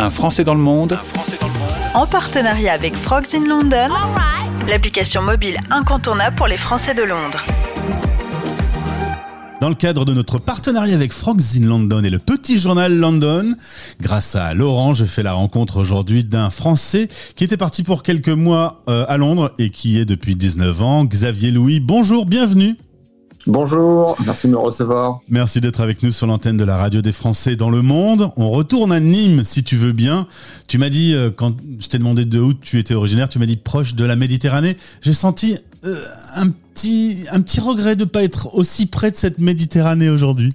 [0.00, 0.96] Un Français dans le monde.
[1.92, 3.88] En partenariat avec Frogs in London,
[4.68, 7.42] l'application mobile incontournable pour les Français de Londres.
[9.60, 13.56] Dans le cadre de notre partenariat avec Frogs in London et le petit journal London,
[14.00, 18.28] grâce à Laurent, je fais la rencontre aujourd'hui d'un Français qui était parti pour quelques
[18.28, 21.80] mois euh, à Londres et qui est depuis 19 ans, Xavier Louis.
[21.80, 22.76] Bonjour, bienvenue.
[23.46, 25.20] Bonjour, merci de me recevoir.
[25.28, 28.30] Merci d'être avec nous sur l'antenne de la radio des Français dans le monde.
[28.36, 30.26] On retourne à Nîmes si tu veux bien.
[30.66, 33.46] Tu m'as dit, euh, quand je t'ai demandé de où tu étais originaire, tu m'as
[33.46, 34.76] dit proche de la Méditerranée.
[35.02, 35.96] J'ai senti euh,
[36.34, 40.52] un, petit, un petit regret de ne pas être aussi près de cette Méditerranée aujourd'hui.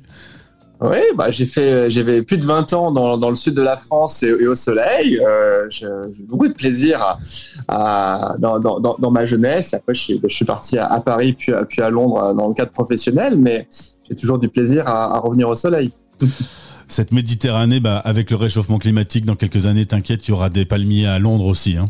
[0.83, 3.77] Oui, bah, j'ai fait, j'avais plus de 20 ans dans, dans, le sud de la
[3.77, 5.17] France et, au soleil.
[5.17, 5.87] Euh, j'ai
[6.23, 7.17] beaucoup de plaisir à,
[7.69, 9.73] à, dans, dans, dans, ma jeunesse.
[9.73, 13.67] Après, je suis, parti à, Paris puis, puis à Londres dans le cadre professionnel, mais
[14.07, 15.91] j'ai toujours du plaisir à, à revenir au soleil.
[16.89, 20.65] Cette Méditerranée, bah, avec le réchauffement climatique, dans quelques années, t'inquiète, il y aura des
[20.65, 21.77] palmiers à Londres aussi.
[21.77, 21.89] Hein.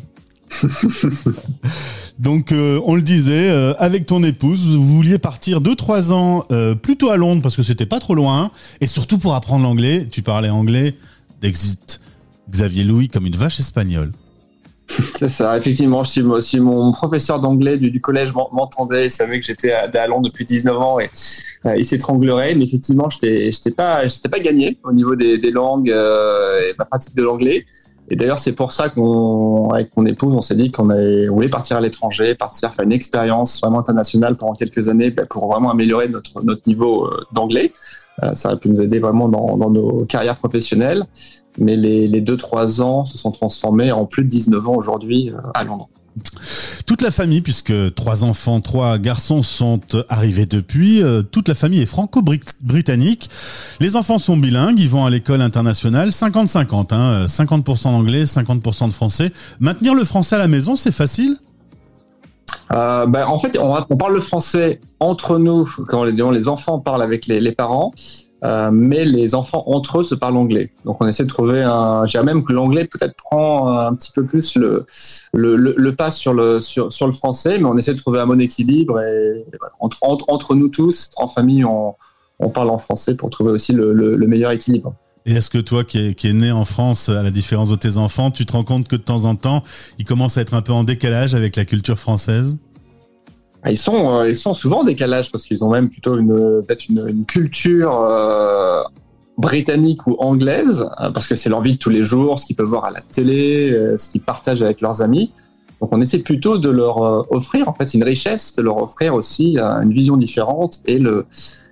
[2.19, 6.75] Donc, euh, on le disait, euh, avec ton épouse, vous vouliez partir 2-3 ans euh,
[6.75, 10.07] plutôt à Londres parce que c'était pas trop loin, et surtout pour apprendre l'anglais.
[10.09, 10.95] Tu parlais anglais
[11.41, 12.01] d'Exit
[12.49, 14.11] Xavier Louis comme une vache espagnole.
[15.15, 16.03] C'est ça, effectivement.
[16.03, 20.77] Si, mon professeur d'anglais du, collège m'entendait, il savait que j'étais à, Londres depuis 19
[20.77, 21.09] ans et
[21.77, 22.53] il s'étranglerait.
[22.53, 27.15] Mais effectivement, je n'étais pas, pas gagné au niveau des, des langues et ma pratique
[27.15, 27.65] de l'anglais.
[28.09, 31.77] Et d'ailleurs, c'est pour ça qu'on, avec mon épouse, on s'est dit qu'on voulait partir
[31.77, 36.09] à l'étranger, partir faire une expérience vraiment internationale pendant quelques années bah, pour vraiment améliorer
[36.09, 37.71] notre, notre niveau euh, d'anglais.
[38.21, 41.05] Euh, ça aurait pu nous aider vraiment dans, dans nos carrières professionnelles.
[41.57, 45.29] Mais les, les deux, trois ans se sont transformés en plus de 19 ans aujourd'hui
[45.29, 45.89] euh, à Londres.
[46.85, 51.81] Toute la famille, puisque trois enfants, trois garçons sont arrivés depuis, euh, toute la famille
[51.81, 53.29] est franco-britannique.
[53.79, 58.93] Les enfants sont bilingues, ils vont à l'école internationale, 50-50, hein, 50% d'anglais, 50% de
[58.93, 59.31] français.
[59.59, 61.37] Maintenir le français à la maison, c'est facile?
[62.73, 67.03] Euh, ben, en fait, on, parle le français entre nous quand les, les enfants parlent
[67.03, 67.91] avec les parents.
[68.43, 70.71] Euh, mais les enfants entre eux se parlent anglais.
[70.83, 72.05] Donc on essaie de trouver un.
[72.05, 74.85] J'ai même que l'anglais peut-être prend un petit peu plus le,
[75.33, 78.27] le, le, pas sur le, sur, sur, le français, mais on essaie de trouver un
[78.27, 78.99] bon équilibre.
[78.99, 79.45] Et,
[79.79, 81.95] entre, entre, entre, nous tous, en famille, on,
[82.39, 84.93] on, parle en français pour trouver aussi le, le meilleur équilibre.
[85.25, 87.75] Et est-ce que toi, qui es, qui est né en France, à la différence de
[87.75, 89.63] tes enfants, tu te rends compte que de temps en temps,
[89.97, 92.57] ils commencent à être un peu en décalage avec la culture française?
[93.63, 96.35] Ah, ils sont, euh, ils sont souvent en décalage parce qu'ils ont même plutôt une,
[96.35, 98.83] peut-être une, une, culture euh,
[99.37, 102.57] britannique ou anglaise, euh, parce que c'est leur vie de tous les jours, ce qu'ils
[102.57, 105.31] peuvent voir à la télé, euh, ce qu'ils partagent avec leurs amis.
[105.79, 106.97] Donc on essaie plutôt de leur
[107.31, 111.25] offrir en fait une richesse, de leur offrir aussi une vision différente et le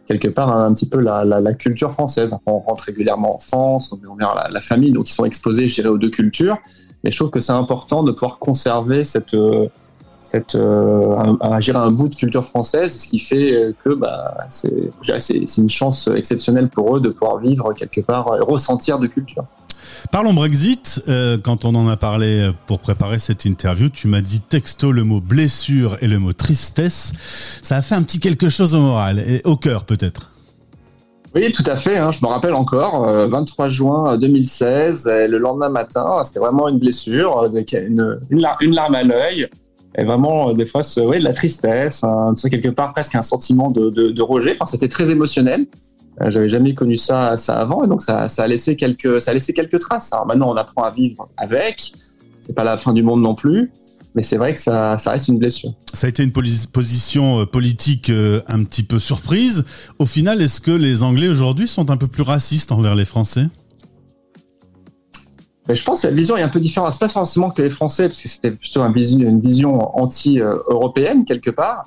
[0.06, 2.36] quelque part un, petit peu la, la, la, culture française.
[2.46, 5.76] On rentre régulièrement en France, on vient la, la famille, donc ils sont exposés, je
[5.76, 6.58] dirais, aux deux cultures.
[7.06, 9.34] Mais je trouve que c'est important de pouvoir conserver cette
[10.32, 15.70] cette, euh, un, un, bout de culture française, ce qui fait que bah, c'est une
[15.70, 19.44] chance exceptionnelle pour eux de pouvoir vivre quelque part, et ressentir de culture.
[20.12, 21.04] Parlons Brexit.
[21.10, 25.04] Euh, quand on en a parlé pour préparer cette interview, tu m'as dit texto le
[25.04, 27.12] mot blessure et le mot tristesse.
[27.62, 30.32] Ça a fait un petit quelque chose au moral et au cœur peut-être.
[31.36, 31.98] Oui, tout à fait.
[31.98, 36.80] Hein, je me rappelle encore, 23 euh, juin 2016, le lendemain matin, c'était vraiment une
[36.80, 39.48] blessure, une, une larme à l'œil.
[39.98, 43.70] Et vraiment, euh, des fois, ouais, de la tristesse, un, quelque part presque un sentiment
[43.72, 44.56] de, de, de rejet.
[44.60, 45.68] Enfin, c'était très émotionnel.
[46.22, 49.32] Euh, j'avais jamais connu ça, ça avant, et donc ça, ça, a laissé quelques, ça
[49.32, 50.12] a laissé quelques traces.
[50.14, 51.94] Alors maintenant, on apprend à vivre avec.
[52.40, 53.72] C'est pas la fin du monde non plus,
[54.16, 55.74] mais c'est vrai que ça, ça reste une blessure.
[55.94, 59.66] Ça a été une position euh, politique un petit peu surprise.
[60.00, 63.46] Au final, est-ce que les Anglais aujourd'hui sont un peu plus racistes envers les Français?
[65.68, 66.94] Mais je pense que la vision est un peu différente.
[66.94, 71.24] C'est pas forcément que les Français, parce que c'était plutôt une vision, une vision anti-européenne
[71.26, 71.86] quelque part.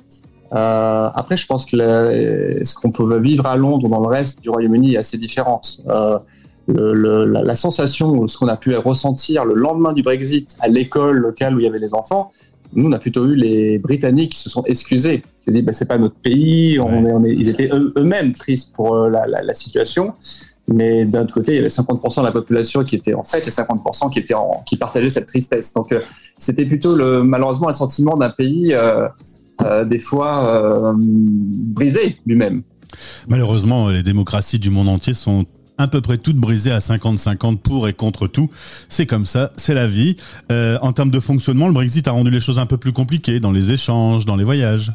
[0.52, 4.06] Euh, après, je pense que la, ce qu'on peut vivre à Londres ou dans le
[4.06, 5.60] reste du Royaume-Uni est assez différent.
[5.88, 6.18] Euh,
[6.66, 10.68] le, le, la, la, sensation ce qu'on a pu ressentir le lendemain du Brexit à
[10.68, 12.32] l'école locale où il y avait les enfants,
[12.74, 15.22] nous, on a plutôt eu les Britanniques qui se sont excusés.
[15.46, 18.32] Ils ont dit, bah, c'est pas notre pays, on est, on est, ils étaient eux-mêmes
[18.32, 20.12] tristes pour euh, la, la, la situation.
[20.72, 23.46] Mais d'un autre côté, il y avait 50% de la population qui était en fête
[23.46, 25.74] et 50% qui, était en, qui partageait cette tristesse.
[25.74, 26.00] Donc, euh,
[26.38, 29.08] c'était plutôt le, malheureusement un sentiment d'un pays, euh,
[29.62, 32.62] euh, des fois, brisé lui-même.
[33.28, 35.44] Malheureusement, les démocraties du monde entier sont
[35.78, 38.48] à peu près toutes brisées à 50-50 pour et contre tout.
[38.88, 40.16] C'est comme ça, c'est la vie.
[40.52, 43.40] Euh, en termes de fonctionnement, le Brexit a rendu les choses un peu plus compliquées
[43.40, 44.92] dans les échanges, dans les voyages.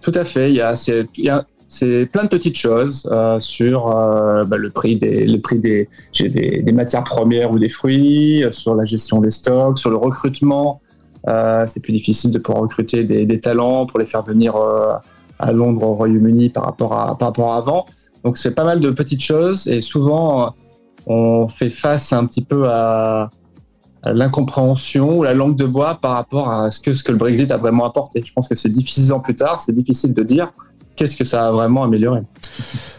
[0.00, 0.50] Tout à fait.
[0.50, 0.74] Il y a,
[1.16, 5.26] il y a c'est plein de petites choses euh, sur euh, bah, le prix des,
[5.26, 5.88] le prix des,
[6.18, 10.80] des, des, matières premières ou des fruits, sur la gestion des stocks, sur le recrutement.
[11.28, 14.94] Euh, c'est plus difficile de pouvoir recruter des, talents pour les faire venir euh,
[15.38, 17.86] à Londres, au Royaume-Uni par rapport à par rapport avant.
[18.24, 20.54] Donc c'est pas mal de petites choses et souvent
[21.06, 23.28] on fait face un petit peu à,
[24.04, 27.50] l'incompréhension ou la langue de bois par rapport à ce que, ce que le Brexit
[27.50, 28.22] a vraiment apporté.
[28.24, 30.52] Je pense que c'est difficile ans plus tard, c'est difficile de dire
[30.96, 32.20] qu'est-ce que ça a vraiment amélioré.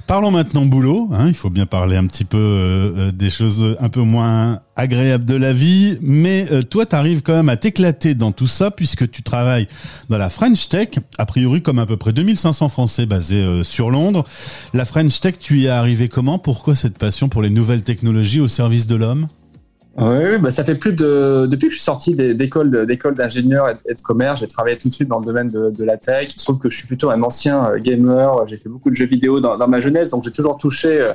[0.06, 1.10] Parlons maintenant boulot.
[1.12, 4.60] Hein, il faut bien parler un petit peu euh, euh, des choses un peu moins
[4.78, 5.98] agréables de la vie.
[6.02, 9.68] Mais euh, toi, tu arrives quand même à t'éclater dans tout ça puisque tu travailles
[10.10, 14.24] dans la French Tech, a priori comme à peu près 2500 Français basés sur Londres.
[14.74, 16.40] La French Tech, tu y es arrivé comment?
[16.40, 19.28] Pourquoi cette passion pour les nouvelles technologies au service de l'homme?
[20.00, 23.96] Oui, bah ça fait plus de depuis que je suis sorti d'école d'école d'ingénieur et
[23.96, 26.28] de commerce, j'ai travaillé tout de suite dans le domaine de, de, la tech.
[26.36, 28.48] Il trouve que je suis plutôt un ancien euh, gamer.
[28.48, 31.14] J'ai fait beaucoup de jeux vidéo dans, ma jeunesse, donc j'ai toujours touché euh,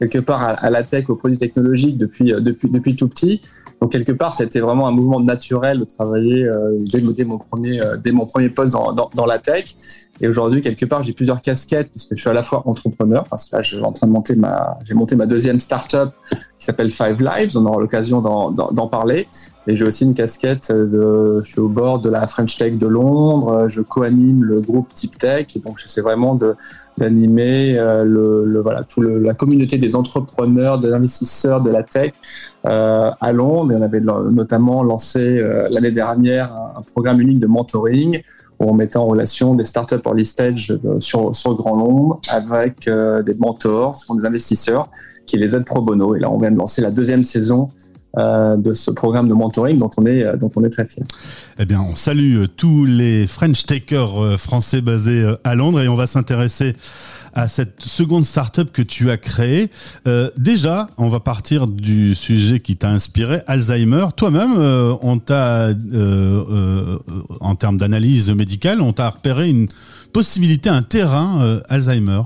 [0.00, 3.40] quelque part à, la tech, aux produits technologiques depuis euh, depuis depuis tout petit.
[3.80, 6.48] Donc quelque part, c'était vraiment un mouvement naturel de travailler
[6.90, 9.76] dès, mon premier, dès mon premier poste dans, dans la tech.
[10.20, 13.46] Et aujourd'hui, quelque part, j'ai plusieurs casquettes puisque je suis à la fois entrepreneur, parce
[13.46, 16.64] que là, je suis en train de monter ma, j'ai monté ma deuxième startup qui
[16.64, 17.56] s'appelle Five Lives.
[17.56, 19.26] On aura l'occasion d'en parler.
[19.66, 22.86] Et j'ai aussi une casquette de, je suis au bord de la French Tech de
[22.86, 23.68] Londres.
[23.68, 25.46] Je co-anime le groupe Tip Tech.
[25.56, 26.38] Et donc, j'essaie vraiment
[26.96, 31.82] d'animer euh, le, le, voilà, tout le, la communauté des entrepreneurs, des investisseurs de la
[31.82, 32.12] tech
[32.66, 33.72] euh, à Londres.
[33.72, 38.22] Et on avait notamment lancé euh, l'année dernière un, programme unique de mentoring
[38.64, 43.34] on mettait en relation des startups early stage euh, sur, Grand Londres avec euh, des
[43.34, 44.88] mentors, ce sont des investisseurs
[45.26, 46.14] qui les aident pro bono.
[46.14, 47.68] Et là, on vient de lancer la deuxième saison
[48.16, 51.04] de ce programme de mentoring dont on est, euh, dont on est très fier.
[51.58, 55.96] Eh bien, on salue euh, tous les French takers français basés à Londres et on
[55.96, 56.74] va s'intéresser
[57.34, 59.68] à cette seconde startup que tu as créée.
[60.06, 64.06] Euh, déjà, on va partir du sujet qui t'a inspiré, Alzheimer.
[64.16, 66.98] Toi-même, euh, on t'a, euh,
[67.40, 69.68] en termes d'analyse médicale, on t'a repéré une
[70.12, 72.22] possibilité, un terrain Alzheimer.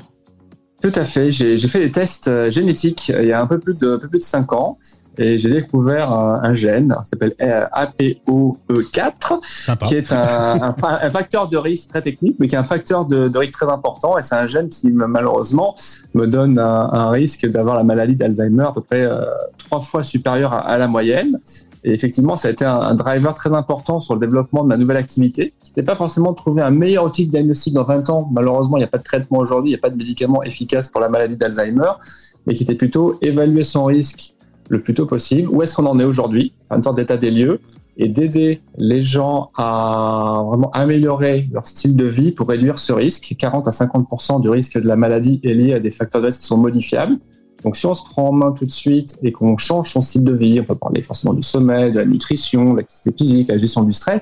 [0.83, 1.33] Tout à fait.
[1.33, 4.21] J'ai fait des tests génétiques il y a un peu plus de, un peu plus
[4.21, 4.79] de 5 ans
[5.19, 11.49] et j'ai découvert un, un, gène qui s'appelle APOE4, qui est un, un, un, facteur
[11.49, 14.17] de risque très technique, mais qui est un facteur de, de risque très important.
[14.17, 15.75] Et c'est un gène qui, malheureusement,
[16.15, 19.25] me donne un, risque d'avoir la maladie d'Alzheimer à peu près euh,
[19.57, 21.41] trois fois supérieur à, à, la moyenne.
[21.85, 24.97] Et effectivement, ça a été un, driver très important sur le développement de ma nouvelle
[24.97, 28.29] activité, qui n'était pas forcément de trouver un meilleur outil de diagnostic dans 20 ans.
[28.33, 30.89] Malheureusement, il n'y a pas de traitement aujourd'hui, il n'y a pas de médicament efficace
[30.89, 31.93] pour la maladie d'Alzheimer,
[32.47, 34.35] mais qui était plutôt évaluer son risque
[34.69, 35.49] le plus tôt possible.
[35.51, 36.53] Où est-ce qu'on en est aujourd'hui?
[36.71, 37.61] Une sorte d'état des lieux
[37.97, 43.35] et d'aider les gens à vraiment améliorer leur style de vie pour réduire ce risque.
[43.39, 46.41] 40 à 50 du risque de la maladie est lié à des facteurs de risque
[46.41, 47.19] qui sont modifiables.
[47.65, 50.23] Donc, si on se prend en main tout de suite et qu'on change son style
[50.23, 53.59] de vie, on peut parler forcément du sommeil, de la nutrition, de l'activité physique, la
[53.59, 54.21] gestion du stress,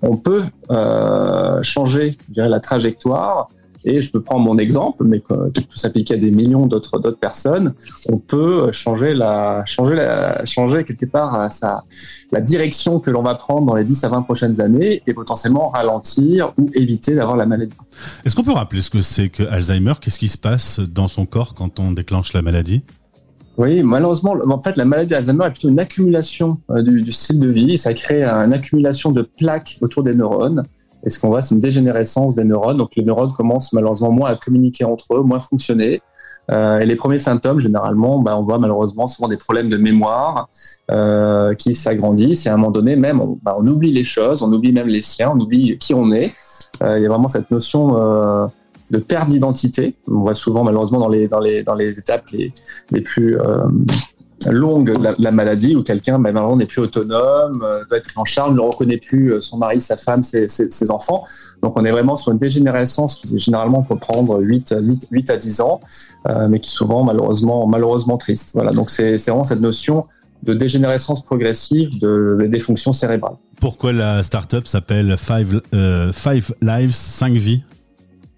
[0.00, 3.48] on peut euh, changer, je dirais, la trajectoire
[3.84, 5.20] et je peux prendre mon exemple, mais
[5.54, 7.74] qui peut s'appliquer à des millions d'autres d'autres personnes.
[8.08, 11.84] On peut changer la changer la changer quelque part sa
[12.32, 15.68] la direction que l'on va prendre dans les 10 à 20 prochaines années et potentiellement
[15.68, 17.74] ralentir ou éviter d'avoir la maladie.
[18.24, 19.94] Est-ce qu'on peut rappeler ce que c'est que Alzheimer?
[20.00, 22.82] Qu'est-ce qui se passe dans son corps quand on déclenche la maladie?
[23.56, 27.40] Oui, malheureusement, en fait, la maladie d'Alzheimer est plutôt une accumulation euh, du, du, style
[27.40, 27.76] de vie.
[27.76, 30.62] Ça crée une accumulation de plaques autour des neurones
[31.04, 32.76] et ce qu'on voit, c'est une dégénérescence des neurones.
[32.76, 36.02] Donc les neurones commencent malheureusement moins à communiquer entre eux, moins fonctionner.
[36.50, 40.48] Euh, et les premiers symptômes, généralement, bah, on voit malheureusement souvent des problèmes de mémoire
[40.90, 42.46] euh, qui s'agrandissent.
[42.46, 44.88] Et à un moment donné, même, on, bah, on, oublie les choses, on oublie même
[44.88, 46.32] les siens, on oublie qui on est.
[46.82, 48.48] Euh, il y a vraiment cette notion
[48.90, 49.94] de perte d'identité.
[50.08, 52.52] On voit souvent, malheureusement, dans les, dans les, dans les étapes les,
[52.90, 53.38] les plus
[54.46, 58.54] longue la, la, maladie où quelqu'un ben, n'est plus autonome, euh, doit être en charge,
[58.54, 61.24] ne reconnaît plus euh, son mari, sa femme, ses, ses, ses, enfants.
[61.62, 65.36] Donc on est vraiment sur une dégénérescence qui généralement peut prendre 8, 8, 8 à
[65.36, 65.80] 10 ans,
[66.28, 68.50] euh, mais qui souvent malheureusement, malheureusement triste.
[68.54, 70.06] Voilà, donc c'est vraiment cette notion
[70.42, 73.34] de dégénérescence progressive de, des fonctions cérébrales.
[73.60, 77.62] Pourquoi la startup s'appelle Five, euh, Five Lives, 5 vies?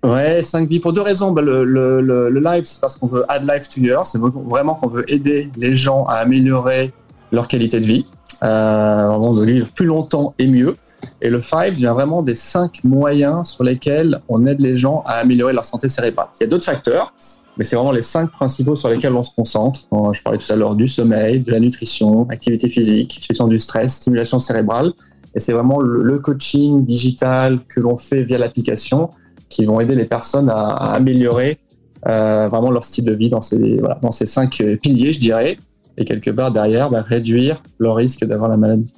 [0.03, 1.33] Ouais, 5 vies pour deux raisons.
[1.33, 4.07] Bah, le, le, le, live, c'est parce qu'on veut add life to yours.
[4.07, 6.93] C'est vraiment qu'on veut aider les gens à améliorer
[7.33, 8.07] leur qualité de vie,
[8.43, 10.75] euh, de vivre plus longtemps et mieux.
[11.21, 15.15] Et le 5 vient vraiment des cinq moyens sur lesquels on aide les gens à
[15.15, 16.29] améliorer leur santé cérébrale.
[16.39, 17.13] Il y a d'autres facteurs,
[17.57, 19.81] mais c'est vraiment les cinq principaux sur lesquels on se concentre.
[20.13, 23.95] Je parlais tout à l'heure du sommeil, de la nutrition, activité physique, gestion du stress,
[23.95, 24.93] stimulation cérébrale.
[25.35, 29.11] Et c'est vraiment le coaching digital que l'on fait via l'application
[29.51, 31.59] qui vont aider les personnes à, améliorer
[32.03, 35.59] vraiment leur style de vie dans ces, dans ces cinq piliers, je dirais,
[35.99, 38.93] et quelque part derrière, bah, réduire leur risque d'avoir la maladie.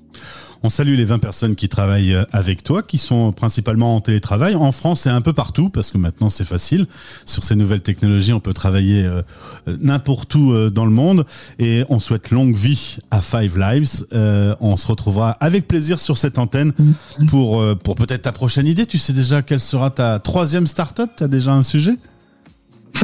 [0.64, 4.54] On salue les 20 personnes qui travaillent euh, avec toi, qui sont principalement en télétravail.
[4.54, 6.86] En France et un peu partout, parce que maintenant c'est facile.
[7.26, 9.22] Sur ces nouvelles technologies, on peut travailler euh,
[9.66, 11.26] euh, n'importe où dans le monde.
[11.58, 14.06] Et on souhaite longue vie à Five Lives.
[14.60, 16.72] on se retrouvera avec plaisir sur cette antenne
[17.28, 18.86] pour, pour peut-être ta prochaine idée.
[18.86, 21.10] Tu sais déjà quelle sera ta troisième start-up?
[21.16, 21.96] Tu as déjà un sujet?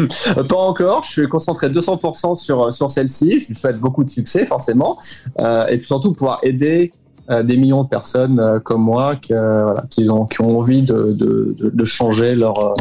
[0.49, 3.41] Pas encore, je suis concentré 200% sur, sur celle-ci.
[3.41, 4.99] Je lui souhaite beaucoup de succès, forcément.
[5.39, 7.08] et puis surtout pouvoir aider euh,
[7.43, 10.83] des millions de personnes euh, comme moi qui, euh, voilà, qui, ont, qui ont envie
[10.83, 12.75] de, de, de changer leur,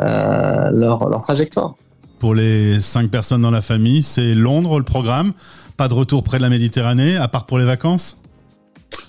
[0.00, 1.74] leur, leur trajectoire.
[2.18, 5.32] Pour les cinq personnes dans la famille, c'est Londres le programme.
[5.76, 8.18] Pas de retour près de la Méditerranée, à part pour les vacances?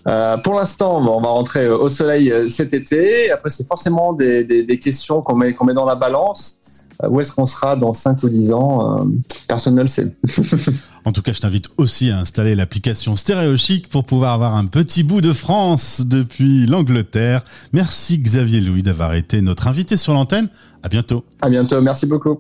[0.08, 3.32] Euh, pour l'instant, on va rentrer au soleil cet été.
[3.32, 6.57] Après, c'est forcément des, des, des questions qu'on met, qu'on met dans la balance.
[7.04, 9.06] Euh, où est-ce qu'on sera dans 5 ou 10 ans euh,
[9.48, 10.16] Personne ne le sait.
[11.06, 15.04] en tout cas, je t'invite aussi à installer l'application StéréoChic pour pouvoir avoir un petit
[15.04, 17.44] bout de France depuis l'Angleterre.
[17.74, 20.50] Merci Xavier Louis d'avoir été notre invité sur l'antenne.
[20.84, 21.24] À bientôt.
[21.42, 22.40] À bientôt, merci beaucoup.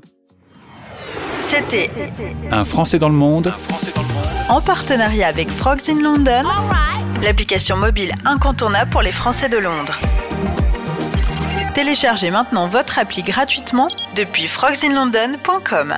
[1.39, 1.89] C'était
[2.51, 3.53] Un Français dans le monde.
[4.49, 6.43] En partenariat avec Frogs in London,
[7.21, 9.97] l'application mobile incontournable pour les Français de Londres.
[11.77, 15.97] Téléchargez maintenant votre appli gratuitement depuis frogsinlondon.com.